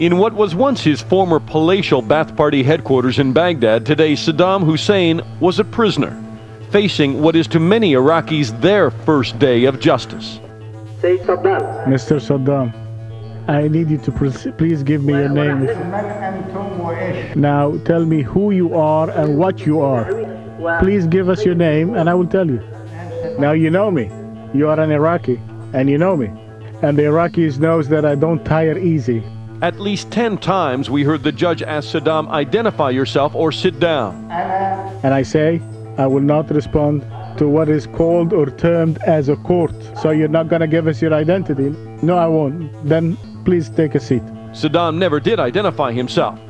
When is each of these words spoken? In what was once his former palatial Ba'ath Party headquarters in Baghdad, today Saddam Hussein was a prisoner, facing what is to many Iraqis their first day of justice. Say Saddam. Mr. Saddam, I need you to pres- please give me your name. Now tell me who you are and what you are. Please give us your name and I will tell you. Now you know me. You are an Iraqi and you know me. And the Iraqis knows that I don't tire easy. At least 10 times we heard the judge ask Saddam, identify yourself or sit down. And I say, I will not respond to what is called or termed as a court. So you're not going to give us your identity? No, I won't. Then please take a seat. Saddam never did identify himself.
In 0.00 0.16
what 0.16 0.32
was 0.32 0.54
once 0.54 0.80
his 0.80 1.02
former 1.02 1.38
palatial 1.38 2.02
Ba'ath 2.02 2.34
Party 2.34 2.62
headquarters 2.62 3.18
in 3.18 3.34
Baghdad, 3.34 3.84
today 3.84 4.14
Saddam 4.14 4.64
Hussein 4.64 5.20
was 5.40 5.58
a 5.58 5.64
prisoner, 5.64 6.16
facing 6.70 7.20
what 7.20 7.36
is 7.36 7.46
to 7.48 7.60
many 7.60 7.92
Iraqis 7.92 8.58
their 8.62 8.90
first 8.90 9.38
day 9.38 9.66
of 9.66 9.78
justice. 9.78 10.40
Say 11.02 11.18
Saddam. 11.18 11.84
Mr. 11.84 12.16
Saddam, 12.18 12.72
I 13.46 13.68
need 13.68 13.90
you 13.90 13.98
to 13.98 14.10
pres- 14.10 14.48
please 14.56 14.82
give 14.82 15.04
me 15.04 15.12
your 15.12 15.28
name. 15.28 15.66
Now 17.38 17.76
tell 17.84 18.06
me 18.06 18.22
who 18.22 18.52
you 18.52 18.74
are 18.74 19.10
and 19.10 19.36
what 19.36 19.66
you 19.66 19.82
are. 19.82 20.06
Please 20.80 21.06
give 21.08 21.28
us 21.28 21.44
your 21.44 21.54
name 21.54 21.94
and 21.94 22.08
I 22.08 22.14
will 22.14 22.26
tell 22.26 22.46
you. 22.46 22.62
Now 23.38 23.52
you 23.52 23.68
know 23.68 23.90
me. 23.90 24.10
You 24.54 24.70
are 24.70 24.80
an 24.80 24.92
Iraqi 24.92 25.38
and 25.74 25.90
you 25.90 25.98
know 25.98 26.16
me. 26.16 26.28
And 26.80 26.96
the 26.96 27.02
Iraqis 27.02 27.58
knows 27.58 27.90
that 27.90 28.06
I 28.06 28.14
don't 28.14 28.42
tire 28.46 28.78
easy. 28.78 29.22
At 29.62 29.78
least 29.78 30.10
10 30.10 30.38
times 30.38 30.88
we 30.88 31.04
heard 31.04 31.22
the 31.22 31.32
judge 31.32 31.62
ask 31.62 31.90
Saddam, 31.90 32.28
identify 32.30 32.88
yourself 32.88 33.34
or 33.34 33.52
sit 33.52 33.78
down. 33.78 34.30
And 35.04 35.12
I 35.12 35.22
say, 35.22 35.60
I 35.98 36.06
will 36.06 36.22
not 36.22 36.50
respond 36.50 37.02
to 37.36 37.46
what 37.46 37.68
is 37.68 37.86
called 37.86 38.32
or 38.32 38.46
termed 38.46 38.98
as 39.06 39.28
a 39.28 39.36
court. 39.36 39.72
So 40.00 40.10
you're 40.10 40.28
not 40.28 40.48
going 40.48 40.60
to 40.60 40.66
give 40.66 40.86
us 40.86 41.02
your 41.02 41.12
identity? 41.12 41.76
No, 42.02 42.16
I 42.16 42.26
won't. 42.26 42.72
Then 42.88 43.18
please 43.44 43.68
take 43.68 43.94
a 43.94 44.00
seat. 44.00 44.22
Saddam 44.52 44.96
never 44.96 45.20
did 45.20 45.38
identify 45.38 45.92
himself. 45.92 46.40